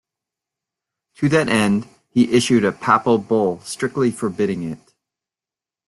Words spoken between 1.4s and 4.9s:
end, he issued a papal bull strictly forbidding it.